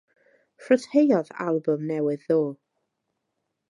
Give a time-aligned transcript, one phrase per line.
[0.67, 2.53] Rhyddhaodd albwm newydd ddoe.